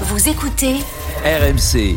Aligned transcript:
Vous 0.00 0.28
écoutez 0.28 0.74
RMC. 1.24 1.96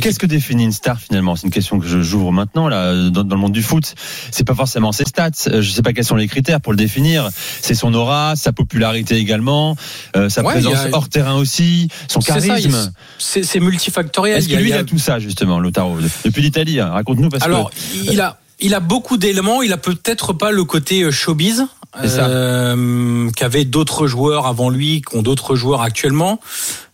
Qu'est-ce 0.00 0.18
que 0.18 0.26
définit 0.26 0.64
une 0.64 0.72
star 0.72 0.98
finalement? 0.98 1.36
C'est 1.36 1.46
une 1.46 1.52
question 1.52 1.78
que 1.78 1.86
je 1.86 2.00
j'ouvre 2.00 2.32
maintenant 2.32 2.68
là 2.68 2.94
dans, 3.10 3.22
dans 3.24 3.34
le 3.34 3.40
monde 3.40 3.52
du 3.52 3.62
foot. 3.62 3.94
C'est 4.30 4.44
pas 4.46 4.54
forcément 4.54 4.92
ses 4.92 5.04
stats. 5.04 5.30
Euh, 5.48 5.60
Je 5.60 5.70
sais 5.70 5.82
pas 5.82 5.92
quels 5.92 6.04
sont 6.06 6.16
les 6.16 6.26
critères 6.28 6.60
pour 6.60 6.72
le 6.72 6.78
définir. 6.78 7.28
C'est 7.60 7.74
son 7.74 7.92
aura, 7.92 8.34
sa 8.36 8.52
popularité 8.52 9.16
également, 9.16 9.76
euh, 10.16 10.28
sa 10.30 10.42
Ouais, 10.42 10.52
présence 10.54 10.76
a- 10.78 10.88
hors 10.92 11.08
terrain 11.08 11.34
aussi, 11.34 11.88
son 12.08 12.20
charisme. 12.20 12.92
c'est 13.18 13.60
multifactoriel. 13.60 14.38
Est-ce 14.38 14.48
que 14.48 14.54
a- 14.54 14.60
lui 14.60 14.70
il 14.70 14.74
a- 14.74 14.78
a 14.78 14.84
tout 14.84 14.98
ça 14.98 15.18
justement, 15.18 15.58
Lotaro 15.58 15.98
Depuis 16.24 16.40
l'Italie, 16.42 16.80
hein. 16.80 16.90
raconte-nous 16.90 17.28
parce 17.28 17.44
Alors, 17.44 17.70
que 17.70 17.76
il 18.10 18.20
a, 18.22 18.38
il 18.60 18.74
a 18.74 18.80
beaucoup 18.80 19.18
d'éléments. 19.18 19.60
Il 19.62 19.72
a 19.72 19.76
peut-être 19.78 20.32
pas 20.32 20.50
le 20.50 20.64
côté 20.64 21.02
euh, 21.02 21.10
showbiz. 21.10 21.66
Euh, 21.98 23.30
qu'avaient 23.32 23.64
d'autres 23.64 24.06
joueurs 24.06 24.46
avant 24.46 24.70
lui, 24.70 25.02
qu'ont 25.02 25.22
d'autres 25.22 25.56
joueurs 25.56 25.82
actuellement. 25.82 26.40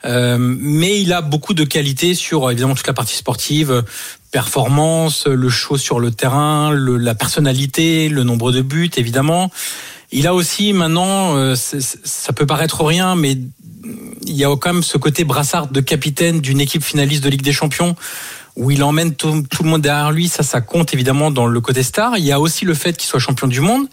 Euh, 0.04 0.38
mais 0.38 1.00
il 1.00 1.12
a 1.12 1.20
beaucoup 1.20 1.54
de 1.54 1.64
qualités 1.64 2.14
sur 2.14 2.50
évidemment 2.50 2.74
toute 2.74 2.86
la 2.86 2.94
partie 2.94 3.16
sportive, 3.16 3.84
performance, 4.30 5.26
le 5.26 5.48
show 5.48 5.76
sur 5.76 6.00
le 6.00 6.10
terrain, 6.10 6.70
le, 6.70 6.96
la 6.96 7.14
personnalité, 7.14 8.08
le 8.08 8.22
nombre 8.22 8.52
de 8.52 8.62
buts, 8.62 8.90
évidemment. 8.96 9.50
Il 10.12 10.26
a 10.26 10.34
aussi 10.34 10.72
maintenant, 10.72 11.36
euh, 11.36 11.54
ça 11.56 12.32
peut 12.32 12.46
paraître 12.46 12.84
rien, 12.84 13.16
mais 13.16 13.36
il 14.26 14.34
y 14.34 14.44
a 14.44 14.56
quand 14.56 14.72
même 14.72 14.82
ce 14.82 14.98
côté 14.98 15.24
brassard 15.24 15.68
de 15.68 15.80
capitaine 15.80 16.40
d'une 16.40 16.60
équipe 16.60 16.82
finaliste 16.82 17.22
de 17.22 17.28
Ligue 17.28 17.42
des 17.42 17.52
Champions 17.52 17.96
où 18.56 18.70
il 18.70 18.82
emmène 18.82 19.14
tout, 19.14 19.44
tout 19.50 19.62
le 19.62 19.68
monde 19.68 19.82
derrière 19.82 20.10
lui. 20.10 20.28
Ça, 20.28 20.42
ça 20.42 20.60
compte 20.60 20.94
évidemment 20.94 21.30
dans 21.30 21.46
le 21.46 21.60
côté 21.60 21.82
star. 21.82 22.16
Il 22.16 22.24
y 22.24 22.32
a 22.32 22.40
aussi 22.40 22.64
le 22.64 22.74
fait 22.74 22.96
qu'il 22.96 23.06
soit 23.06 23.20
champion 23.20 23.46
du 23.46 23.60
monde, 23.60 23.86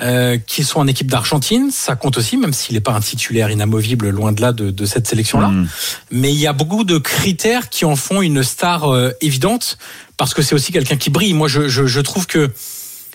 euh, 0.00 0.38
qu'il 0.38 0.64
soit 0.64 0.80
en 0.80 0.86
équipe 0.86 1.10
d'Argentine. 1.10 1.70
Ça 1.70 1.96
compte 1.96 2.16
aussi, 2.16 2.36
même 2.36 2.52
s'il 2.52 2.74
n'est 2.74 2.80
pas 2.80 2.92
un 2.92 3.00
titulaire 3.00 3.50
inamovible, 3.50 4.08
loin 4.08 4.32
de 4.32 4.40
là 4.40 4.52
de, 4.52 4.70
de 4.70 4.86
cette 4.86 5.06
sélection-là. 5.06 5.48
Hmm. 5.48 5.68
Mais 6.10 6.32
il 6.32 6.38
y 6.38 6.46
a 6.46 6.52
beaucoup 6.52 6.84
de 6.84 6.98
critères 6.98 7.68
qui 7.68 7.84
en 7.84 7.96
font 7.96 8.22
une 8.22 8.42
star 8.42 8.92
euh, 8.92 9.10
évidente, 9.20 9.78
parce 10.16 10.34
que 10.34 10.42
c'est 10.42 10.54
aussi 10.54 10.72
quelqu'un 10.72 10.96
qui 10.96 11.10
brille. 11.10 11.34
Moi, 11.34 11.48
je, 11.48 11.68
je, 11.68 11.86
je 11.86 12.00
trouve 12.00 12.26
que 12.26 12.50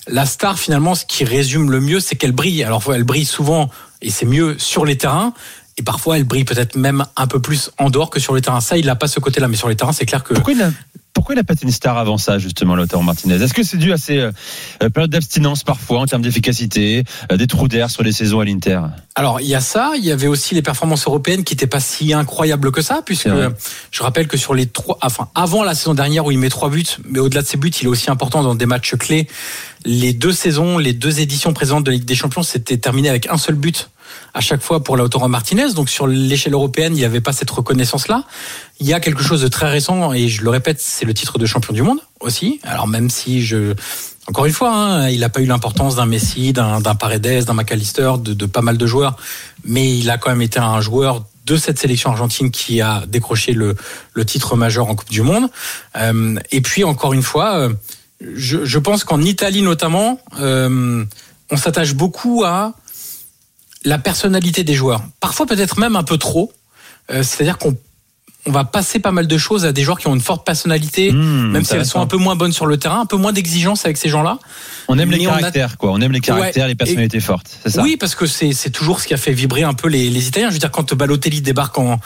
la 0.07 0.25
star, 0.25 0.57
finalement, 0.57 0.95
ce 0.95 1.05
qui 1.05 1.25
résume 1.25 1.71
le 1.71 1.81
mieux, 1.81 1.99
c'est 1.99 2.15
qu'elle 2.15 2.31
brille. 2.31 2.63
Alors, 2.63 2.83
elle 2.93 3.03
brille 3.03 3.25
souvent, 3.25 3.69
et 4.01 4.09
c'est 4.09 4.25
mieux 4.25 4.55
sur 4.57 4.85
les 4.85 4.97
terrains. 4.97 5.33
Et 5.77 5.83
parfois, 5.83 6.17
elle 6.17 6.23
brille 6.23 6.43
peut-être 6.43 6.75
même 6.75 7.05
un 7.15 7.27
peu 7.27 7.39
plus 7.39 7.71
en 7.77 7.89
dehors 7.89 8.09
que 8.09 8.19
sur 8.19 8.33
les 8.33 8.41
terrains. 8.41 8.61
Ça, 8.61 8.77
il 8.77 8.87
n'a 8.87 8.95
pas 8.95 9.07
ce 9.07 9.19
côté-là. 9.19 9.47
Mais 9.47 9.57
sur 9.57 9.69
les 9.69 9.75
terrains, 9.75 9.93
c'est 9.93 10.05
clair 10.05 10.23
que 10.23 10.33
pourquoi 10.33 10.53
il 10.53 10.61
a 10.61 10.71
pourquoi 11.17 11.33
il 11.33 11.37
n'a 11.37 11.43
pas 11.43 11.53
été 11.53 11.65
une 11.65 11.71
star 11.71 11.97
avant 11.97 12.19
ça, 12.19 12.37
justement, 12.37 12.75
Lautaro 12.75 13.01
Martinez? 13.01 13.41
Est-ce 13.41 13.55
que 13.55 13.63
c'est 13.63 13.77
dû 13.77 13.91
à 13.91 13.97
ces 13.97 14.19
euh, 14.19 14.31
euh, 14.83 14.89
périodes 14.91 15.09
d'abstinence 15.09 15.63
parfois 15.63 15.99
en 15.99 16.05
termes 16.05 16.21
d'efficacité, 16.21 17.05
euh, 17.31 17.37
des 17.37 17.47
trous 17.47 17.67
d'air 17.67 17.89
sur 17.89 18.03
les 18.03 18.11
saisons 18.11 18.39
à 18.39 18.45
l'Inter? 18.45 18.81
Alors, 19.15 19.41
il 19.41 19.47
y 19.47 19.55
a 19.55 19.59
ça. 19.59 19.93
Il 19.97 20.05
y 20.05 20.11
avait 20.11 20.27
aussi 20.27 20.53
les 20.53 20.61
performances 20.61 21.07
européennes 21.07 21.43
qui 21.43 21.55
n'étaient 21.55 21.65
pas 21.65 21.79
si 21.79 22.13
incroyables 22.13 22.71
que 22.71 22.83
ça, 22.83 23.01
puisque 23.03 23.29
je 23.89 24.03
rappelle 24.03 24.27
que 24.27 24.37
sur 24.37 24.53
les 24.53 24.67
trois, 24.67 24.99
enfin, 25.01 25.29
avant 25.33 25.63
la 25.63 25.73
saison 25.73 25.95
dernière 25.95 26.23
où 26.23 26.29
il 26.29 26.37
met 26.37 26.49
trois 26.49 26.69
buts, 26.69 26.85
mais 27.09 27.17
au-delà 27.17 27.41
de 27.41 27.47
ses 27.47 27.57
buts, 27.57 27.69
il 27.69 27.85
est 27.85 27.89
aussi 27.89 28.11
important 28.11 28.43
dans 28.43 28.53
des 28.53 28.67
matchs 28.67 28.93
clés. 28.95 29.27
Les 29.85 30.13
deux 30.13 30.33
saisons, 30.33 30.77
les 30.77 30.93
deux 30.93 31.19
éditions 31.19 31.51
présentes 31.51 31.83
de 31.83 31.89
Ligue 31.89 32.05
des 32.05 32.13
Champions, 32.13 32.43
c'était 32.43 32.77
terminé 32.77 33.09
avec 33.09 33.27
un 33.27 33.37
seul 33.37 33.55
but 33.55 33.89
à 34.33 34.41
chaque 34.41 34.61
fois 34.61 34.83
pour 34.83 34.97
Lautaro 34.97 35.27
Martinez. 35.27 35.73
Donc, 35.73 35.89
sur 35.89 36.07
l'échelle 36.07 36.53
européenne, 36.53 36.93
il 36.95 36.99
n'y 36.99 37.05
avait 37.05 37.21
pas 37.21 37.33
cette 37.33 37.49
reconnaissance-là. 37.49 38.23
Il 38.79 38.87
y 38.87 38.93
a 38.93 38.99
quelque 38.99 39.23
chose 39.23 39.41
de 39.41 39.47
très 39.47 39.69
récent, 39.69 40.13
et 40.13 40.27
je 40.27 40.43
le 40.43 40.49
répète, 40.49 40.79
c'est 40.79 41.05
le 41.05 41.13
titre 41.13 41.37
de 41.37 41.45
champion 41.45 41.73
du 41.73 41.81
monde 41.81 41.99
aussi. 42.19 42.59
Alors, 42.63 42.87
même 42.87 43.09
si 43.09 43.43
je, 43.43 43.73
encore 44.27 44.45
une 44.45 44.53
fois, 44.53 44.73
hein, 44.73 45.09
il 45.09 45.21
n'a 45.21 45.29
pas 45.29 45.41
eu 45.41 45.45
l'importance 45.45 45.95
d'un 45.95 46.05
Messi, 46.05 46.51
d'un 46.51 46.81
Paredes, 46.81 47.45
d'un 47.45 47.53
McAllister, 47.53 48.13
de, 48.19 48.45
pas 48.45 48.61
mal 48.61 48.77
de 48.77 48.85
joueurs, 48.85 49.15
mais 49.63 49.97
il 49.97 50.09
a 50.09 50.17
quand 50.17 50.29
même 50.29 50.41
été 50.41 50.59
un 50.59 50.81
joueur 50.81 51.23
de 51.45 51.55
cette 51.55 51.79
sélection 51.79 52.11
argentine 52.11 52.51
qui 52.51 52.81
a 52.81 53.05
décroché 53.07 53.53
le, 53.53 53.75
titre 54.25 54.57
majeur 54.57 54.89
en 54.89 54.95
Coupe 54.95 55.09
du 55.09 55.21
Monde. 55.21 55.49
Euh, 55.95 56.35
et 56.51 56.59
puis 56.59 56.83
encore 56.83 57.13
une 57.13 57.23
fois, 57.23 57.55
euh, 57.55 57.73
je, 58.19 58.65
je 58.65 58.79
pense 58.79 59.05
qu'en 59.05 59.21
Italie 59.21 59.61
notamment, 59.61 60.19
euh, 60.41 61.05
on 61.49 61.57
s'attache 61.57 61.93
beaucoup 61.93 62.43
à 62.45 62.73
la 63.87 63.97
personnalité 63.97 64.63
des 64.63 64.73
joueurs. 64.73 65.01
Parfois 65.19 65.45
peut-être 65.45 65.79
même 65.79 65.95
un 65.95 66.03
peu 66.03 66.17
trop. 66.17 66.51
Euh, 67.09 67.23
C'est-à-dire 67.23 67.57
qu'on 67.57 67.75
on 68.47 68.51
va 68.51 68.63
passer 68.63 68.99
pas 68.99 69.11
mal 69.11 69.27
de 69.27 69.37
choses 69.37 69.65
à 69.65 69.71
des 69.73 69.83
joueurs 69.83 69.99
qui 69.99 70.07
ont 70.07 70.15
une 70.15 70.21
forte 70.21 70.45
personnalité, 70.45 71.11
Hmm, 71.11 71.51
même 71.51 71.63
si 71.65 71.73
elles 71.75 71.85
sont 71.85 71.99
un 72.01 72.07
peu 72.07 72.17
moins 72.17 72.35
bonnes 72.35 72.53
sur 72.53 72.65
le 72.65 72.77
terrain, 72.77 73.01
un 73.01 73.05
peu 73.05 73.17
moins 73.17 73.33
d'exigence 73.33 73.85
avec 73.85 73.97
ces 73.97 74.09
gens-là. 74.09 74.39
On 74.87 74.97
aime 74.97 75.11
les 75.11 75.17
Mais 75.19 75.27
on 75.27 75.31
a- 75.33 75.39
caractères, 75.39 75.77
quoi. 75.77 75.91
On 75.91 75.99
aime 75.99 76.13
les 76.13 76.21
caractères, 76.21 76.63
Ouais. 76.63 76.69
les 76.69 76.75
personnalités 76.75 77.19
fortes. 77.19 77.47
C'est 77.63 77.71
ça 77.71 77.81
Oui, 77.83 77.97
parce 77.97 78.15
que 78.15 78.25
c'est 78.25 78.69
toujours 78.71 79.01
ce 79.01 79.07
qui 79.07 79.13
a 79.13 79.17
fait 79.17 79.33
vibrer 79.33 79.63
un 79.63 79.73
peu 79.73 79.89
les, 79.89 80.09
les 80.09 80.27
Italiens. 80.29 80.47
Je 80.49 80.53
veux 80.53 80.59
dire, 80.59 80.71
quand 80.71 80.93
Balotelli 80.93 81.41
débarque 81.41 81.77
en, 81.77 81.99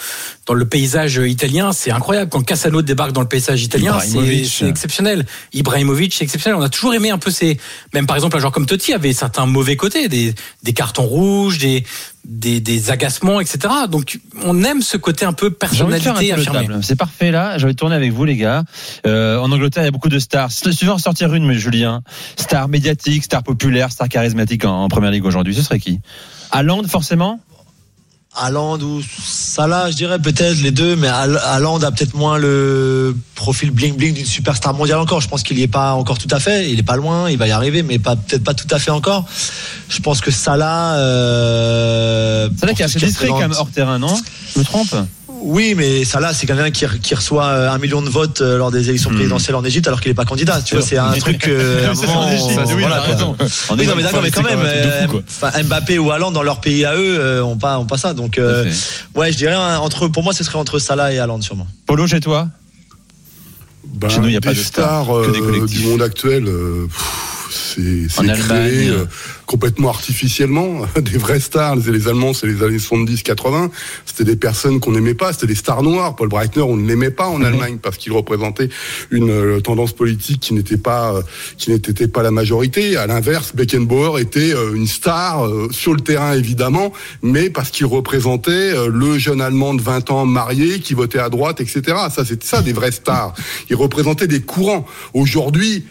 dans 0.47 0.53
le 0.55 0.65
paysage 0.65 1.17
italien, 1.17 1.71
c'est 1.73 1.91
incroyable. 1.91 2.29
Quand 2.31 2.41
Cassano 2.43 2.81
débarque 2.81 3.11
dans 3.11 3.21
le 3.21 3.27
paysage 3.27 3.61
italien, 3.63 3.99
c'est 3.99 4.67
exceptionnel. 4.67 5.25
Ibrahimovic, 5.53 6.13
c'est 6.13 6.23
exceptionnel. 6.23 6.57
On 6.59 6.63
a 6.63 6.69
toujours 6.69 6.93
aimé 6.95 7.11
un 7.11 7.17
peu 7.19 7.29
ces... 7.31 7.59
Même 7.93 8.07
par 8.07 8.15
exemple, 8.15 8.35
un 8.37 8.39
joueur 8.39 8.51
comme 8.51 8.65
Totti 8.65 8.93
avait 8.93 9.13
certains 9.13 9.45
mauvais 9.45 9.75
côtés, 9.75 10.07
des, 10.07 10.33
des 10.63 10.73
cartons 10.73 11.03
rouges, 11.03 11.59
des, 11.59 11.83
des, 12.25 12.59
des 12.59 12.91
agacements, 12.91 13.39
etc. 13.39 13.59
Donc, 13.89 14.19
on 14.43 14.63
aime 14.63 14.81
ce 14.81 14.97
côté 14.97 15.25
un 15.25 15.33
peu 15.33 15.49
personnalité 15.49 16.31
affirmée. 16.31 16.67
C'est 16.81 16.95
parfait 16.95 17.31
là. 17.31 17.57
De 17.57 17.71
tourner 17.71 17.95
avec 17.95 18.11
vous 18.11 18.25
les 18.25 18.35
gars. 18.35 18.63
Euh, 19.07 19.37
en 19.39 19.51
Angleterre, 19.51 19.83
il 19.83 19.87
y 19.87 19.89
a 19.89 19.91
beaucoup 19.91 20.09
de 20.09 20.19
stars. 20.19 20.51
Si 20.51 20.69
tu 20.75 20.85
veux 20.85 20.91
en 20.91 20.97
sortir 20.97 21.33
une, 21.33 21.45
mais 21.45 21.55
Julien, 21.55 22.03
star 22.35 22.67
médiatique, 22.67 23.23
star 23.23 23.43
populaire, 23.43 23.91
star 23.91 24.09
charismatique 24.09 24.65
en, 24.65 24.83
en 24.83 24.87
première 24.89 25.11
ligue 25.11 25.25
aujourd'hui, 25.25 25.55
ce 25.55 25.61
serait 25.61 25.79
qui? 25.79 25.99
Haaland 26.51 26.83
forcément? 26.83 27.39
Haaland 28.33 28.79
ou 28.79 29.01
Salah, 29.23 29.91
je 29.91 29.95
dirais 29.97 30.17
peut-être 30.17 30.61
les 30.61 30.71
deux, 30.71 30.95
mais 30.95 31.07
Haaland 31.07 31.79
a 31.83 31.91
peut-être 31.91 32.15
moins 32.15 32.37
le 32.37 33.15
profil 33.35 33.71
bling 33.71 33.95
bling 33.97 34.13
d'une 34.13 34.25
superstar 34.25 34.73
mondiale 34.73 34.99
encore. 34.99 35.19
Je 35.19 35.27
pense 35.27 35.43
qu'il 35.43 35.59
y 35.59 35.63
est 35.63 35.67
pas 35.67 35.93
encore 35.93 36.17
tout 36.17 36.29
à 36.31 36.39
fait. 36.39 36.71
Il 36.71 36.79
est 36.79 36.83
pas 36.83 36.95
loin, 36.95 37.29
il 37.29 37.37
va 37.37 37.47
y 37.47 37.51
arriver, 37.51 37.83
mais 37.83 37.99
pas 37.99 38.15
peut-être 38.15 38.43
pas 38.43 38.53
tout 38.53 38.67
à 38.71 38.79
fait 38.79 38.91
encore. 38.91 39.25
Je 39.89 39.99
pense 39.99 40.21
que 40.21 40.31
Salah. 40.31 40.95
Euh, 40.95 42.49
pour 42.49 42.69
qui 42.69 42.75
qu'il 42.75 43.01
discret 43.01 43.27
quand 43.27 43.39
même 43.39 43.55
hors 43.57 43.69
terrain, 43.69 43.99
non? 43.99 44.15
Je 44.53 44.59
me 44.59 44.63
trompe? 44.63 44.95
Oui, 45.43 45.73
mais 45.75 46.05
Salah, 46.05 46.33
c'est 46.33 46.45
quelqu'un 46.45 46.69
qui, 46.71 46.85
qui 47.01 47.15
reçoit 47.15 47.45
euh, 47.45 47.71
un 47.71 47.77
million 47.79 48.01
de 48.01 48.09
votes 48.09 48.41
euh, 48.41 48.57
lors 48.57 48.69
des 48.71 48.89
élections 48.89 49.09
Hmm. 49.09 49.15
présidentielles 49.15 49.55
en 49.55 49.63
Égypte, 49.65 49.87
alors 49.87 49.99
qu'il 49.99 50.11
n'est 50.11 50.15
pas 50.15 50.25
candidat. 50.25 50.61
Tu 50.61 50.75
vois, 50.75 50.83
c'est 50.85 50.97
un 50.97 51.11
truc. 51.13 51.47
euh, 51.47 51.87
on- 51.91 52.75
oui, 52.75 53.87
non, 53.87 53.95
mais 53.95 54.03
d'accord, 54.03 54.21
mais 54.21 54.29
quand 54.31 54.43
même, 54.43 54.59
euh, 54.63 55.07
quoi. 55.07 55.21
enfin, 55.27 55.63
Mbappé 55.63 55.97
ou 55.99 56.11
Haaland 56.11 56.31
dans 56.31 56.43
leur 56.43 56.61
pays 56.61 56.85
à 56.85 56.95
eux, 56.95 57.17
euh, 57.19 57.43
ont 57.43 57.57
pas, 57.57 57.83
pas 57.85 57.97
ça. 57.97 58.13
Donc, 58.13 58.37
euh, 58.37 58.71
ouais, 59.15 59.31
je 59.31 59.37
dirais 59.37 59.53
hein, 59.55 59.79
entre, 59.79 60.07
pour 60.07 60.23
moi, 60.23 60.33
ce 60.33 60.43
serait 60.43 60.57
entre 60.59 60.77
Salah 60.79 61.11
et 61.11 61.17
Haaland 61.19 61.41
sûrement. 61.41 61.67
Polo, 61.87 62.05
chez 62.07 62.19
toi? 62.19 62.47
Ben, 63.95 64.09
Chez 64.09 64.19
nous, 64.19 64.27
il 64.27 64.33
y 64.33 64.37
a 64.37 64.39
des 64.39 64.47
pas 64.47 64.53
de 64.53 64.59
stars, 64.59 65.03
stars 65.05 65.21
que 65.25 65.31
des 65.31 65.39
euh, 65.39 65.45
collectifs. 65.45 65.81
du 65.81 65.87
monde 65.87 66.01
actuel. 66.01 66.45
euh, 66.47 66.85
pff, 66.87 67.05
c'est 67.51 68.07
créé 68.07 68.89
euh, 68.89 69.05
complètement 69.45 69.89
artificiellement. 69.89 70.81
Des 71.01 71.17
vraies 71.17 71.39
stars, 71.39 71.75
les, 71.75 71.91
les 71.91 72.07
Allemands, 72.07 72.33
c'est 72.33 72.47
les 72.47 72.63
années 72.63 72.77
70-80. 72.77 73.69
C'était 74.05 74.23
des 74.23 74.35
personnes 74.35 74.79
qu'on 74.79 74.91
n'aimait 74.91 75.13
pas. 75.13 75.33
C'était 75.33 75.47
des 75.47 75.55
stars 75.55 75.83
noires. 75.83 76.15
Paul 76.15 76.29
Breitner, 76.29 76.61
on 76.61 76.77
ne 76.77 76.87
l'aimait 76.87 77.11
pas 77.11 77.27
en. 77.27 77.41
Allemagne 77.41 77.79
parce 77.81 77.97
qu'il 77.97 78.11
représentait 78.11 78.69
une 79.09 79.31
euh, 79.31 79.59
tendance 79.61 79.93
politique 79.93 80.41
qui 80.41 80.53
n'était 80.53 80.77
pas 80.77 81.15
euh, 81.15 81.21
qui 81.57 81.71
n'était 81.71 82.07
pas 82.07 82.21
la 82.21 82.29
majorité. 82.29 82.95
À 82.97 83.07
l'inverse, 83.07 83.53
Beckenbauer 83.55 84.21
était 84.21 84.51
une 84.51 84.85
star 84.85 85.49
sur 85.71 85.93
le 85.93 86.01
terrain 86.01 86.33
évidemment, 86.33 86.93
mais 87.23 87.49
parce 87.49 87.71
qu'il 87.71 87.87
représentait 87.87 88.73
le 88.87 89.17
jeune 89.17 89.41
Allemand 89.41 89.73
de 89.73 89.81
20 89.81 90.11
ans 90.11 90.25
marié 90.25 90.79
qui 90.79 90.93
votait 90.93 91.19
à 91.19 91.29
droite, 91.29 91.61
etc. 91.61 91.81
Ça, 92.13 92.23
c'était 92.23 92.45
ça 92.45 92.61
des 92.61 92.73
vraies 92.73 92.91
stars. 92.91 93.33
Il 93.71 93.75
représentait 93.75 94.27
des 94.27 94.41
courants. 94.41 94.85
Aujourd'hui, 95.13 95.85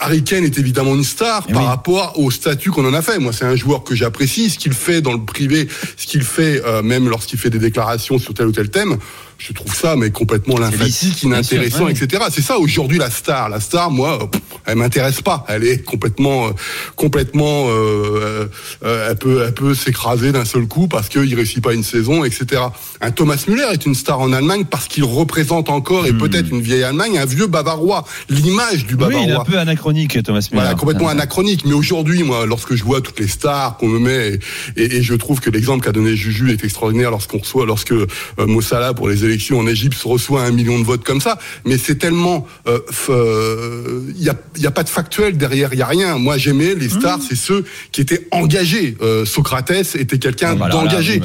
Harry 0.00 0.24
Kane 0.24 0.44
est 0.44 0.58
évidemment 0.58 0.91
une 0.94 1.04
star 1.04 1.44
Eh 1.48 1.52
par 1.52 1.62
oui. 1.62 1.68
rapport 1.68 2.18
au 2.18 2.30
statut 2.30 2.70
qu'on 2.70 2.86
en 2.86 2.94
a 2.94 3.02
fait. 3.02 3.18
Moi, 3.18 3.32
c'est 3.32 3.44
un 3.44 3.56
joueur 3.56 3.84
que 3.84 3.94
j'apprécie, 3.94 4.50
ce 4.50 4.58
qu'il 4.58 4.72
fait 4.72 5.00
dans 5.00 5.12
le 5.12 5.24
privé, 5.24 5.68
ce 5.96 6.06
qu'il 6.06 6.22
fait 6.22 6.62
euh, 6.64 6.82
même 6.82 7.08
lorsqu'il 7.08 7.38
fait 7.38 7.50
des 7.50 7.58
déclarations 7.58 8.18
sur 8.18 8.34
tel 8.34 8.46
ou 8.46 8.52
tel 8.52 8.70
thème. 8.70 8.96
Je 9.38 9.52
trouve 9.52 9.74
ça 9.74 9.96
mais 9.96 10.10
complètement 10.10 10.58
lymphatique, 10.58 11.18
sûr, 11.18 11.28
inintéressant, 11.28 11.86
ouais. 11.86 11.92
etc. 11.92 12.24
C'est 12.30 12.42
ça 12.42 12.58
aujourd'hui 12.58 12.98
la 12.98 13.10
star. 13.10 13.48
La 13.48 13.58
star, 13.60 13.90
moi, 13.90 14.30
pff, 14.30 14.40
elle 14.66 14.76
m'intéresse 14.76 15.20
pas. 15.20 15.44
Elle 15.48 15.64
est 15.64 15.84
complètement, 15.84 16.46
euh, 16.46 16.50
complètement, 16.96 17.66
euh, 17.68 18.48
euh, 18.84 19.10
elle 19.10 19.16
peut, 19.16 19.44
elle 19.46 19.54
peut 19.54 19.74
s'écraser 19.74 20.32
d'un 20.32 20.44
seul 20.44 20.66
coup 20.66 20.88
parce 20.88 21.08
qu'il 21.08 21.34
réussit 21.34 21.62
pas 21.62 21.74
une 21.74 21.84
saison, 21.84 22.24
etc. 22.24 22.62
Un 23.00 23.10
Thomas 23.10 23.42
Müller 23.48 23.66
est 23.72 23.84
une 23.86 23.94
star 23.94 24.20
en 24.20 24.32
Allemagne 24.32 24.64
parce 24.64 24.88
qu'il 24.88 25.04
représente 25.04 25.68
encore 25.70 26.06
et 26.06 26.12
peut-être 26.12 26.50
une 26.50 26.60
vieille 26.60 26.84
Allemagne, 26.84 27.18
un 27.18 27.26
vieux 27.26 27.46
Bavarois, 27.46 28.04
l'image 28.28 28.86
du 28.86 28.96
Hmm. 29.02 29.06
Oui, 29.06 29.14
Bavarois. 29.14 29.24
il 29.24 29.30
est 29.30 29.34
un 29.34 29.44
peu 29.44 29.58
anachronique, 29.58 30.22
Thomas 30.22 30.46
Müller. 30.50 30.62
Voilà, 30.62 30.74
complètement 30.74 31.08
anachronique. 31.08 31.64
Mais 31.64 31.72
aujourd'hui, 31.72 32.22
moi, 32.22 32.46
lorsque 32.46 32.74
je 32.74 32.84
vois 32.84 33.00
toutes 33.00 33.20
les 33.20 33.28
stars 33.28 33.76
qu'on 33.76 33.88
me 33.88 33.98
met, 33.98 34.38
et, 34.76 34.96
et 34.96 35.02
je 35.02 35.14
trouve 35.14 35.40
que 35.40 35.50
l'exemple 35.50 35.84
qu'a 35.84 35.92
donné 35.92 36.14
Juju 36.16 36.50
est 36.50 36.64
extraordinaire 36.64 37.10
lorsqu'on 37.10 37.38
reçoit, 37.38 37.66
lorsque 37.66 37.92
euh, 37.92 38.06
Mossala 38.38 38.94
pour 38.94 39.08
les 39.08 39.24
élections 39.24 39.58
en 39.58 39.66
Égypte 39.66 40.00
reçoit 40.02 40.42
un 40.42 40.50
million 40.50 40.78
de 40.78 40.84
votes 40.84 41.04
comme 41.04 41.20
ça. 41.20 41.38
Mais 41.64 41.78
c'est 41.78 41.96
tellement, 41.96 42.46
euh, 42.66 44.00
il 44.16 44.22
y 44.22 44.28
a, 44.28 44.36
il 44.56 44.62
y 44.62 44.66
a 44.66 44.70
pas 44.70 44.82
de 44.82 44.88
factuel 44.88 45.36
derrière, 45.36 45.70
il 45.72 45.78
y 45.78 45.82
a 45.82 45.86
rien. 45.86 46.18
Moi, 46.18 46.38
j'aimais 46.38 46.74
les 46.74 46.88
stars, 46.88 47.18
c'est 47.26 47.36
ceux 47.36 47.64
qui 47.90 48.00
étaient 48.00 48.26
engagés. 48.30 48.96
Euh, 49.00 49.24
Socrates 49.24 49.94
était 49.94 50.18
quelqu'un 50.18 50.54
bah 50.54 50.68
d'engagé. 50.68 51.20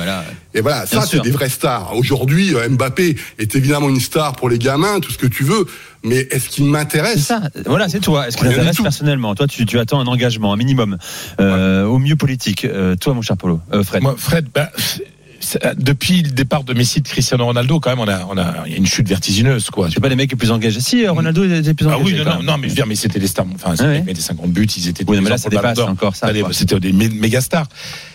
Et 0.54 0.62
voilà, 0.62 0.86
Bien 0.86 1.02
ça 1.02 1.08
c'est 1.08 1.22
des 1.22 1.32
vraies 1.32 1.50
stars. 1.50 1.96
Aujourd'hui, 1.96 2.56
euh, 2.56 2.68
Mbappé 2.70 3.16
est 3.38 3.56
évidemment 3.56 3.90
une 3.90 4.00
star 4.00 4.36
pour 4.36 4.50
les 4.50 4.58
gamins, 4.58 5.00
tout 5.00 5.12
ce 5.12 5.18
que 5.18 5.28
tu 5.28 5.44
veux, 5.44 5.68
mais 6.04 6.28
est-ce 6.32 6.50
qu'il 6.50 6.66
C'est 6.66 6.72
m'intéresse 6.72 7.20
ça. 7.20 7.42
Voilà, 7.66 7.90
c'est 7.90 8.00
toi. 8.00 8.28
Est-ce 8.28 8.38
que 8.38 8.42
Rien 8.44 8.52
ça 8.52 8.56
du 8.56 8.66
t'intéresse 8.66 8.82
personnellement? 8.82 9.36
Toi, 9.36 9.48
tu, 9.48 9.66
tu 9.66 9.78
attends 9.78 10.00
un 10.00 10.08
engagement, 10.08 10.54
un 10.54 10.58
minimum, 10.58 10.98
euh, 11.40 11.86
au 11.86 12.00
mieux 12.00 12.16
politique. 12.16 12.66
Euh, 12.66 12.96
toi, 12.96 13.14
mon 13.14 13.22
cher 13.22 13.38
Polo, 13.38 13.60
euh, 13.74 13.84
Fred. 13.84 14.02
Moi, 14.02 14.16
Fred, 14.18 14.48
bah, 14.54 14.72
depuis 15.78 16.22
le 16.24 16.32
départ 16.32 16.64
de 16.64 16.74
Messi 16.74 17.02
de 17.02 17.08
Cristiano 17.08 17.46
Ronaldo, 17.46 17.80
quand 17.80 17.90
même, 17.90 18.00
on 18.00 18.08
a, 18.08 18.26
on 18.26 18.38
a, 18.38 18.66
il 18.66 18.72
y 18.72 18.76
a 18.76 18.78
une 18.78 18.86
chute 18.86 19.08
vertigineuse, 19.08 19.70
quoi. 19.70 19.90
c'est 19.94 20.00
pas 20.00 20.10
les 20.10 20.16
mecs 20.16 20.32
les 20.32 20.38
plus 20.38 20.52
engagés. 20.52 20.80
Si, 20.82 21.06
euh, 21.06 21.12
Ronaldo 21.12 21.44
était 21.46 21.74
plus 21.74 21.86
Ah 21.90 21.98
engagé. 21.98 22.22
oui, 22.22 22.44
non, 22.46 22.58
mais 22.58 22.64
je 22.64 22.70
veux 22.70 22.76
dire, 22.76 22.88
mais 22.88 22.96
c'était 22.96 23.20
des 23.20 23.28
stars. 23.28 23.46
Enfin, 23.56 23.76
c'était 23.76 24.04
ouais. 24.06 24.14
des 24.14 24.20
50 24.22 24.52
buts, 24.52 24.66
ils 24.78 24.88
étaient. 24.88 25.04
Oui, 25.08 25.20
mais 25.22 25.30
là, 25.30 25.38
ça 25.38 25.50
dépasse 25.50 25.80
encore 25.80 26.16
ça. 26.16 26.30
C'était 26.52 26.80
des 26.80 26.92
mé- 26.94 27.14
méga 27.20 27.42
stars. 27.42 27.68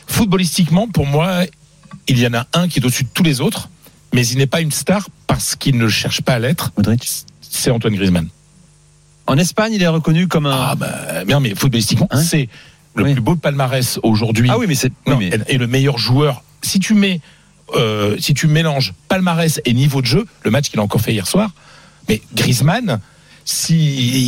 Footballistiquement, 0.06 0.88
pour 0.88 1.06
moi, 1.06 1.44
il 2.08 2.18
y 2.18 2.26
en 2.26 2.34
a 2.34 2.46
un 2.52 2.68
qui 2.68 2.80
est 2.80 2.84
au-dessus 2.84 3.04
de 3.04 3.08
tous 3.14 3.22
les 3.22 3.40
autres, 3.40 3.68
mais 4.12 4.26
il 4.26 4.38
n'est 4.38 4.46
pas 4.46 4.60
une 4.60 4.72
star 4.72 5.08
parce 5.26 5.56
qu'il 5.56 5.78
ne 5.78 5.88
cherche 5.88 6.20
pas 6.22 6.34
à 6.34 6.38
l'être. 6.38 6.72
C'est 7.40 7.70
Antoine 7.70 7.94
Griezmann. 7.94 8.28
En 9.26 9.38
Espagne, 9.38 9.72
il 9.74 9.82
est 9.82 9.88
reconnu 9.88 10.26
comme 10.28 10.46
un. 10.46 10.50
Ah, 10.70 10.74
bah, 10.74 11.24
non, 11.28 11.40
mais 11.40 11.54
footballistiquement, 11.54 12.08
Hein 12.10 12.22
c'est 12.22 12.48
le 12.94 13.04
Oui. 13.04 13.12
plus 13.14 13.22
beau 13.22 13.36
palmarès 13.36 13.98
aujourd'hui. 14.02 14.48
Ah 14.50 14.58
oui, 14.58 14.66
mais 14.68 14.74
c'est. 14.74 14.92
Oui, 15.06 15.14
mais- 15.18 15.30
et 15.48 15.56
le 15.58 15.66
meilleur 15.66 15.96
joueur. 15.96 16.42
Si 16.62 16.78
tu 16.80 16.94
mets, 16.94 17.20
euh, 17.74 18.16
si 18.18 18.34
tu 18.34 18.46
mélanges 18.46 18.94
palmarès 19.08 19.60
et 19.64 19.72
niveau 19.72 20.00
de 20.00 20.06
jeu, 20.06 20.26
le 20.44 20.50
match 20.50 20.70
qu'il 20.70 20.80
a 20.80 20.82
encore 20.82 21.00
fait 21.00 21.12
hier 21.12 21.26
soir, 21.26 21.50
mais 22.08 22.20
Griezmann, 22.34 23.00
si 23.44 23.74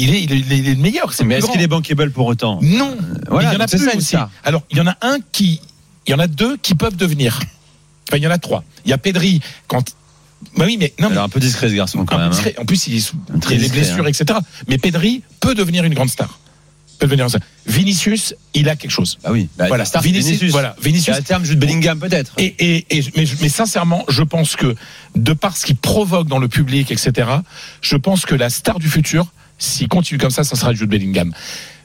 il 0.03 0.15
est, 0.15 0.23
il 0.23 0.33
est, 0.33 0.37
il 0.39 0.69
est 0.69 0.75
le 0.75 0.81
meilleur. 0.81 1.13
C'est 1.13 1.25
mais 1.25 1.37
est-ce 1.37 1.51
qu'il 1.51 1.61
est 1.63 1.67
bankable 1.69 2.11
pour 2.11 2.27
autant 2.27 2.59
Non. 2.63 2.97
voilà, 3.29 3.49
Mais 3.51 3.55
il 3.55 3.59
y 3.59 3.61
en 3.63 3.65
a 3.65 3.69
plus 3.69 3.79
ça, 3.85 3.97
aussi. 3.97 4.17
Alors, 4.45 4.63
il 4.71 4.79
y 4.79 4.81
en 4.81 4.87
a 4.87 4.97
un 5.03 5.19
qui, 5.33 5.61
il 6.07 6.11
y 6.11 6.15
en 6.15 6.19
a 6.19 6.27
deux 6.27 6.57
qui 6.57 6.75
peuvent 6.75 6.97
devenir. 6.97 7.39
Enfin, 8.09 8.17
il 8.19 8.23
y 8.23 8.27
en 8.27 8.31
a 8.31 8.39
trois. 8.39 8.65
Il 8.85 8.91
y 8.91 8.93
a 8.93 8.99
Pedri 8.99 9.41
quand. 9.69 9.95
Bah 10.59 10.65
oui, 10.67 10.77
mais 10.79 10.93
non, 10.99 11.09
mais 11.09 11.13
Alors, 11.13 11.25
un 11.25 11.29
peu 11.31 11.41
discret 11.41 11.69
ce 11.71 11.75
garçon 11.75 12.05
quand 12.05 12.19
même. 12.19 12.27
hein. 12.27 12.31
discret. 12.31 12.55
En 12.59 12.65
plus, 12.67 12.87
il 12.89 12.97
est 12.97 13.01
sous 13.01 13.17
Très 13.41 13.55
il 13.55 13.61
y 13.61 13.65
a 13.65 13.67
les 13.67 13.73
blessures, 13.73 14.07
etc. 14.07 14.39
Mais 14.69 14.77
Pedri 14.79 15.23
peut 15.41 15.55
devenir 15.55 15.85
une 15.85 15.95
grande 15.95 16.11
star. 16.11 16.39
Peut 16.99 17.07
devenir. 17.07 17.27
Vinicius, 17.67 18.35
il 18.55 18.69
a 18.69 18.77
quelque 18.77 18.91
chose. 18.91 19.19
Ah 19.25 19.33
oui. 19.33 19.49
Bah, 19.57 19.67
voilà. 19.69 19.85
star, 19.85 20.03
Vinicius, 20.03 20.27
Vinicius. 20.27 20.53
voilà. 20.53 20.77
Vinicius. 20.81 21.17
à 21.17 21.23
terme, 21.23 21.45
Jude 21.45 21.59
Bellingham 21.59 21.99
peut-être. 21.99 22.33
Et, 22.39 22.55
et, 22.59 22.87
et- 22.99 23.05
mais, 23.17 23.25
mais 23.41 23.49
sincèrement, 23.49 24.05
je 24.09 24.23
pense 24.23 24.55
que 24.57 24.75
de 25.17 25.33
par 25.33 25.57
ce 25.57 25.67
qu'il 25.67 25.77
provoque 25.77 26.29
dans 26.29 26.39
le 26.39 26.49
public, 26.49 26.91
etc., 26.91 27.29
je 27.81 27.97
pense 27.97 28.27
que 28.27 28.35
la 28.35 28.51
star 28.51 28.79
du 28.79 28.89
futur, 28.89 29.27
s'il 29.65 29.89
continue 29.89 30.19
comme 30.19 30.31
ça, 30.31 30.45
ça 30.45 30.57
sera 30.57 30.73
Jude 30.75 30.89
Bellingham. 30.91 31.33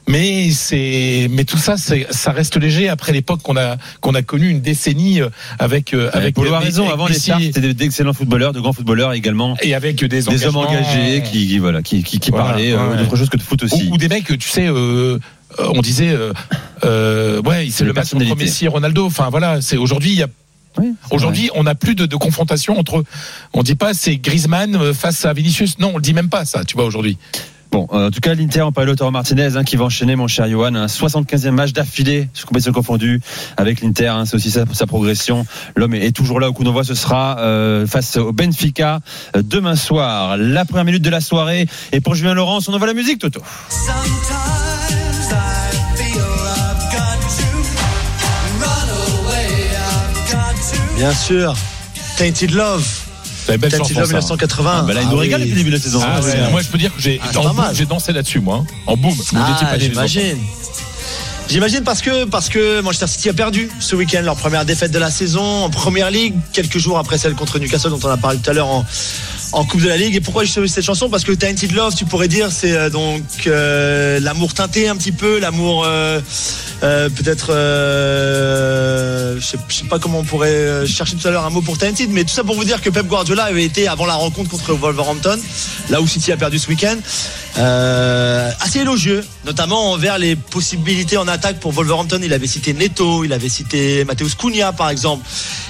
Mais 0.08 0.50
c'est, 0.50 1.28
mais 1.30 1.44
tout 1.44 1.58
ça, 1.58 1.76
ça 1.76 2.32
reste 2.32 2.56
léger 2.56 2.88
après 2.88 3.12
l'époque 3.12 3.42
qu'on 3.42 3.56
a 3.56 3.76
qu'on 4.00 4.14
a 4.14 4.22
connu 4.22 4.48
une 4.48 4.60
décennie 4.60 5.20
euh, 5.20 5.28
avec 5.58 5.94
euh, 5.94 6.10
Avec 6.14 6.34
Polo 6.34 6.52
a 6.52 6.56
avec 6.56 6.68
raison. 6.70 6.90
Avant, 6.90 7.06
les 7.06 7.14
stars, 7.14 7.38
c'était 7.40 7.74
d'excellents 7.74 8.14
footballeurs, 8.14 8.52
de 8.52 8.60
grands 8.60 8.72
footballeurs 8.72 9.12
également. 9.12 9.56
et 9.62 9.74
avec 9.74 9.96
des, 10.02 10.22
Des 10.22 10.46
hommes 10.46 10.56
engagés 10.56 11.22
qui, 11.22 11.46
qui, 11.46 11.58
voilà, 11.58 11.82
qui, 11.82 12.02
qui, 12.02 12.18
qui 12.18 12.30
Voilà, 12.30 12.46
parlaient 12.46 12.72
euh, 12.72 12.90
ouais. 12.90 12.96
d'autre 12.96 13.14
chose 13.14 13.28
que 13.28 13.36
de 13.36 13.42
foot 13.42 13.62
aussi. 13.62 13.88
ou, 13.88 13.94
ou 13.94 13.98
des 13.98 14.08
mecs, 14.08 14.26
tu 14.26 14.48
sais, 14.48 14.66
euh, 14.66 15.18
on 15.58 15.80
disait, 15.80 16.16
euh, 16.84 17.42
ouais, 17.42 17.68
c'est 17.70 17.84
le 17.84 17.92
match 17.92 18.12
entre. 18.14 18.36
Messi 18.36 18.64
et 18.64 18.68
Ronaldo. 18.68 19.06
Enfin 19.06 19.28
voilà, 19.30 19.60
c'est 19.60 19.76
aujourd'hui, 19.76 20.10
il 20.10 20.18
y 20.18 20.22
a 20.22 20.28
Oui, 20.78 20.94
Aujourd'hui, 21.10 21.50
on 21.54 21.62
n'a 21.64 21.74
plus 21.76 21.94
de, 21.94 22.06
de 22.06 22.16
confrontation 22.16 22.78
entre. 22.78 23.04
On 23.52 23.62
dit 23.62 23.76
pas 23.76 23.94
c'est 23.94 24.16
Griezmann 24.16 24.92
face 24.94 25.24
à 25.24 25.32
Vinicius. 25.34 25.78
Non, 25.78 25.92
on 25.94 25.96
le 25.98 26.02
dit 26.02 26.14
même 26.14 26.30
pas 26.30 26.44
ça. 26.46 26.64
Tu 26.64 26.74
vois 26.74 26.84
aujourd'hui. 26.86 27.16
Bon, 27.70 27.86
euh, 27.92 28.08
en 28.08 28.10
tout 28.10 28.18
cas, 28.20 28.34
l'Inter 28.34 28.62
en 28.62 28.72
parle 28.72 28.88
Lautaro 28.88 29.12
Martinez 29.12 29.56
hein, 29.56 29.62
qui 29.62 29.76
va 29.76 29.84
enchaîner, 29.84 30.16
mon 30.16 30.26
cher 30.26 30.48
Johan, 30.48 30.74
un 30.74 30.86
75e 30.86 31.50
match 31.52 31.72
d'affilée, 31.72 32.28
sur 32.34 32.46
compétition 32.46 32.72
confondue, 32.72 33.20
avec 33.56 33.80
l'Inter. 33.80 34.08
hein, 34.08 34.24
c'est 34.26 34.34
aussi 34.34 34.50
ça 34.50 34.66
pour 34.66 34.74
sa 34.74 34.86
progression. 34.86 35.46
L'homme 35.76 35.94
est, 35.94 36.04
est 36.06 36.12
toujours 36.12 36.40
là 36.40 36.48
au 36.48 36.52
coup 36.52 36.64
d'envoi. 36.64 36.82
Ce 36.82 36.94
sera 36.94 37.38
euh, 37.38 37.86
face 37.86 38.16
au 38.16 38.32
Benfica 38.32 39.00
euh, 39.36 39.42
demain 39.44 39.76
soir. 39.76 40.36
La 40.36 40.64
première 40.64 40.84
minute 40.84 41.02
de 41.02 41.10
la 41.10 41.20
soirée. 41.20 41.68
Et 41.92 42.00
pour 42.00 42.14
Julien 42.16 42.34
Laurence, 42.34 42.68
on 42.68 42.74
envoie 42.74 42.88
la 42.88 42.94
musique, 42.94 43.20
Toto. 43.20 43.40
Bien 50.96 51.14
sûr. 51.14 51.54
Tainted 52.18 52.50
Love. 52.50 52.99
Belle 53.58 53.70
Tainted 53.70 53.86
chanson, 53.88 54.00
Love 54.00 54.08
ça. 54.08 54.16
1980. 54.16 54.72
Ah, 54.74 54.82
bah 54.86 54.94
là, 54.94 55.02
il 55.02 55.08
nous 55.08 55.16
Ah 55.16 55.20
régale 55.20 55.40
oui. 55.40 55.46
depuis 55.46 55.54
le 55.54 55.60
début 55.64 55.70
de 55.70 55.76
la 55.76 55.82
saison. 55.82 56.00
Ah 56.02 56.20
ouais, 56.20 56.50
moi 56.50 56.60
je 56.62 56.68
peux 56.68 56.78
dire 56.78 56.94
que 56.94 57.00
j'ai 57.00 57.20
Ah, 57.22 57.70
j'ai 57.72 57.86
dansé 57.86 58.12
là-dessus 58.12 58.40
moi 58.40 58.62
hein. 58.62 58.74
en 58.86 58.96
boom. 58.96 59.12
Vous 59.12 59.24
Ah, 59.36 59.78
j'imagine. 59.78 60.38
J'imagine 61.48 61.82
parce 61.82 62.00
que 62.00 62.26
parce 62.26 62.48
que 62.48 62.80
Manchester 62.80 63.08
City 63.08 63.28
a 63.28 63.32
perdu 63.32 63.68
ce 63.80 63.96
week-end 63.96 64.20
leur 64.22 64.36
première 64.36 64.64
défaite 64.64 64.92
de 64.92 65.00
la 65.00 65.10
saison 65.10 65.64
en 65.64 65.70
Première 65.70 66.08
Ligue 66.12 66.34
quelques 66.52 66.78
jours 66.78 66.96
après 66.96 67.18
celle 67.18 67.34
contre 67.34 67.58
Newcastle 67.58 67.90
dont 67.90 67.98
on 68.04 68.08
a 68.08 68.16
parlé 68.16 68.38
tout 68.38 68.48
à 68.50 68.52
l'heure 68.52 68.68
en 68.68 68.84
en 69.52 69.64
Coupe 69.64 69.82
de 69.82 69.88
la 69.88 69.96
Ligue. 69.96 70.16
Et 70.16 70.20
pourquoi 70.20 70.44
j'ai 70.44 70.52
choisi 70.52 70.72
cette 70.72 70.84
chanson? 70.84 71.08
Parce 71.08 71.24
que 71.24 71.32
Tainted 71.32 71.72
Love 71.72 71.94
tu 71.94 72.04
pourrais 72.04 72.28
dire 72.28 72.52
c'est 72.52 72.72
euh, 72.72 72.90
donc 72.90 73.22
euh, 73.46 74.20
l'amour 74.20 74.54
teinté 74.54 74.88
un 74.88 74.96
petit 74.96 75.12
peu 75.12 75.38
l'amour 75.38 75.84
euh, 75.86 76.20
peut-être 76.80 77.52
je, 79.38 79.44
sais, 79.44 79.58
sais 79.68 79.84
pas 79.84 79.98
comment 79.98 80.20
on 80.20 80.24
pourrait 80.24 80.86
chercher 80.86 81.16
tout 81.16 81.28
à 81.28 81.30
l'heure 81.30 81.44
un 81.44 81.50
mot 81.50 81.60
pour 81.60 81.78
Tainted 81.78 82.10
mais 82.10 82.24
tout 82.24 82.30
ça 82.30 82.44
pour 82.44 82.54
vous 82.54 82.64
dire 82.64 82.80
que 82.80 82.90
Pep 82.90 83.06
Guardiola 83.06 83.44
avait 83.44 83.64
été 83.64 83.88
avant 83.88 84.06
la 84.06 84.14
rencontre 84.14 84.50
contre 84.50 84.72
Wolverhampton 84.72 85.38
là 85.88 86.00
où 86.00 86.06
City 86.06 86.32
a 86.32 86.36
perdu 86.36 86.58
ce 86.58 86.68
week-end 86.68 86.96
euh, 87.58 88.50
assez 88.60 88.80
élogieux, 88.80 89.24
notamment 89.44 89.92
envers 89.92 90.18
les 90.18 90.36
possibilités 90.36 91.16
en 91.16 91.28
attaque 91.28 91.58
pour 91.58 91.72
Wolverhampton. 91.72 92.20
Il 92.22 92.32
avait 92.32 92.46
cité 92.46 92.72
Neto, 92.72 93.24
il 93.24 93.32
avait 93.32 93.48
cité 93.48 94.04
Mateus 94.04 94.36
Cunha 94.38 94.72
par 94.72 94.90
exemple. 94.90 95.26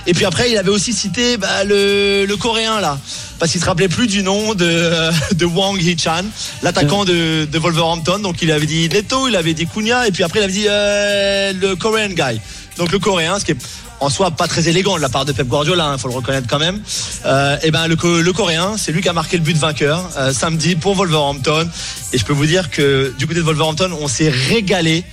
Et 0.06 0.12
puis 0.12 0.25
après, 0.25 0.50
il 0.50 0.59
avait 0.59 0.71
aussi 0.71 0.93
cité 0.93 1.37
bah, 1.37 1.65
le, 1.65 2.35
coréen 2.37 2.81
là, 2.81 2.99
parce 3.38 3.53
qu'il 3.53 3.61
se 3.61 3.67
rappelait 3.67 3.88
plus 3.88 4.06
du 4.06 4.23
nom 4.23 4.55
de, 4.55 5.44
Wang 5.44 5.81
Hee-chan, 5.81 6.25
l'attaquant 6.62 7.05
de, 7.05 7.47
de 7.50 7.59
Wolverhampton. 7.59 8.19
Donc 8.19 8.43
il 8.43 8.50
avait 8.53 8.67
dit 8.67 8.88
Neto, 8.88 9.29
il 9.29 9.37
avait 9.37 9.55
dit 9.55 9.67
Cunha, 9.67 10.06
et 10.06 10.11
puis 10.11 10.23
après 10.23 10.41
il 10.41 10.44
avait 10.44 10.53
dit 10.53 10.67
euh, 10.69 11.53
le 11.55 11.77
Korean 11.77 12.09
guy. 12.09 12.41
Donc 12.77 12.93
le 12.93 12.99
coréen, 12.99 13.38
ce 13.38 13.44
qui 13.44 13.53
est 13.53 13.59
en 14.00 14.08
soi 14.08 14.31
pas 14.31 14.49
très 14.49 14.69
élégant 14.69 14.97
de 14.97 15.02
la 15.02 15.08
part 15.08 15.25
de 15.25 15.32
Pep 15.32 15.47
Guardiola, 15.47 15.93
il 15.94 16.00
faut 16.00 16.08
le 16.08 16.14
reconnaître 16.14 16.47
quand 16.49 16.58
même. 16.58 16.81
Euh, 17.26 17.56
et 17.62 17.70
ben 17.70 17.87
le, 17.87 17.97
co- 17.97 18.20
le 18.20 18.32
coréen, 18.32 18.76
c'est 18.79 18.93
lui 18.93 19.02
qui 19.02 19.08
a 19.08 19.12
marqué 19.12 19.37
le 19.37 19.43
but 19.43 19.56
vainqueur 19.56 20.08
euh, 20.17 20.32
samedi 20.32 20.75
pour 20.75 20.94
Wolverhampton. 20.94 21.69
Et 22.12 22.19
je 22.19 22.25
peux 22.25 22.32
vous 22.32 22.47
dire 22.47 22.70
que 22.70 23.14
du 23.19 23.26
côté 23.26 23.41
de 23.41 23.44
Wolverhampton, 23.44 23.91
on 24.00 24.08
s'est 24.08 24.31
régalé. 24.31 25.05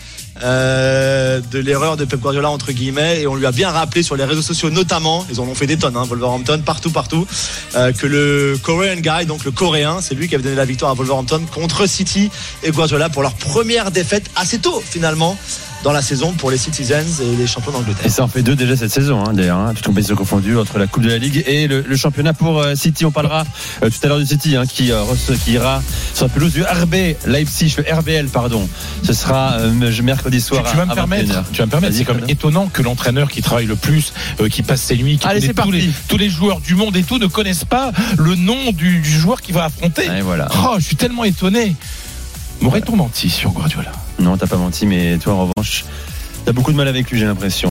euh, 0.44 1.40
de 1.52 1.58
l'erreur 1.60 1.98
de 1.98 2.06
Pep 2.06 2.20
Guardiola 2.20 2.50
entre 2.52 2.72
guillemets 2.72 3.22
et 3.22 3.26
on 3.28 3.34
lui 3.34 3.48
a 3.48 3.52
bien 3.52 3.72
rappelé 3.72 4.04
sur 4.04 4.16
les 4.16 4.24
réseaux 4.24 4.44
sociaux 4.44 4.70
notamment 4.70 5.26
ils 5.32 5.40
en 5.40 5.46
ont 5.46 5.56
fait 5.56 5.66
des 5.66 5.78
tonnes 5.78 5.98
hein, 5.98 6.04
Wolverhampton 6.06 6.62
partout 6.64 6.92
partout 6.92 7.26
que 7.74 8.06
le 8.06 8.56
Korean 8.62 8.98
guy 8.98 9.26
donc 9.26 9.44
le 9.46 9.52
coréen 9.52 9.98
c'est 10.00 10.14
lui 10.14 10.28
qui 10.28 10.36
avait 10.36 10.44
donné 10.44 10.56
la 10.56 10.66
victoire 10.66 10.92
à 10.92 10.94
Wolverhampton 10.94 11.42
contre 11.52 11.88
City 11.88 12.30
et 12.62 12.70
Guardiola 12.70 13.10
pour 13.10 13.24
leur 13.24 13.34
première 13.34 13.90
défaite 13.90 14.30
assez 14.36 14.60
tôt 14.60 14.80
finalement 14.88 15.36
dans 15.84 15.92
la 15.92 16.02
saison 16.02 16.34
pour 16.34 16.52
les 16.52 16.58
Citizens 16.58 17.22
et 17.22 17.36
les 17.38 17.48
champions 17.48 17.72
Et 17.72 17.76
d'Angleterre 17.76 18.12
ça 18.12 18.24
en 18.24 18.28
fait 18.28 18.42
deux 18.42 18.56
déjà 18.56 18.76
cette 18.76 18.92
saison, 18.92 19.24
hein, 19.24 19.34
d'ailleurs, 19.34 19.58
hein, 19.60 19.74
toutes 19.76 19.86
compétitions 19.86 20.16
confondues 20.16 20.58
entre 20.58 20.80
la 20.80 20.88
Coupe 20.88 21.04
de 21.04 21.10
la 21.10 21.18
Ligue 21.18 21.44
et 21.48 21.68
le, 21.68 21.82
le 21.82 21.96
championnat 21.96 22.34
pour 22.34 22.60
euh, 22.60 22.76
City. 22.76 23.06
On 23.06 23.12
parlera 23.12 23.46
euh, 23.84 23.90
tout 23.90 23.98
à 24.04 24.08
l'heure 24.08 24.18
du 24.20 24.26
City 24.26 24.56
hein, 24.56 24.64
qui, 24.66 24.92
euh, 24.92 25.04
qui 25.46 25.52
ira 25.54 25.82
sur 26.14 26.26
la 26.26 26.30
pelouse 26.34 26.52
du 26.54 26.64
RB 26.64 26.96
Leipzig, 27.28 27.76
le 27.78 27.96
RBL, 27.96 28.28
pardon. 28.28 28.68
Ce 29.04 29.14
sera 29.14 29.54
euh, 29.60 29.72
mercredi 30.04 30.38
Tu, 30.38 30.44
soir. 30.44 30.64
tu 30.70 30.76
vas 30.76 30.84
à- 30.84 30.86
me 30.88 30.94
permettre, 30.96 31.32
21h. 31.32 31.44
tu 31.52 31.58
vas 31.60 31.66
me 31.68 31.72
permettre, 31.72 31.96
c'est 31.96 32.06
comme 32.06 32.22
étonnant 32.28 32.68
que 32.68 32.82
l'entraîneur 32.82 33.30
qui 33.30 33.42
travaille 33.42 33.66
le 33.68 33.76
plus, 33.76 34.14
euh, 34.42 34.50
qui 34.50 34.64
passe 34.64 34.82
ses 34.82 34.98
nuits, 34.98 35.18
qui 35.20 35.28
Allez, 35.28 35.48
tous 35.54 35.72
les, 35.72 35.90
tous 36.08 36.18
les 36.18 36.30
joueurs 36.30 36.60
du 36.60 36.76
monde 36.76 36.96
et 36.98 37.04
tout, 37.04 37.18
ne 37.20 37.28
connaissent 37.28 37.66
pas 37.66 37.92
le 38.18 38.36
nom 38.36 38.72
du, 38.72 39.00
du 39.00 39.10
joueur 39.20 39.42
qui 39.42 39.52
va 39.52 39.66
affronter. 39.66 40.06
Et 40.06 40.22
voilà. 40.22 40.48
Oh, 40.66 40.76
je 40.80 40.84
suis 40.84 40.96
tellement 40.96 41.24
étonné. 41.24 41.76
M'aurait-on 42.62 42.96
menti 42.96 43.30
sur 43.30 43.52
Guardiola? 43.52 43.92
Non, 44.20 44.38
t'as 44.38 44.48
pas 44.48 44.58
menti, 44.58 44.86
mais 44.86 45.18
toi 45.18 45.34
en 45.34 45.48
revanche, 45.48 45.86
t'as 46.46 46.52
beaucoup 46.52 46.72
de 46.72 46.78
mal 46.78 46.88
avec 46.88 47.10
lui, 47.10 47.20
j'ai 47.20 47.26
l'impression. 47.26 47.66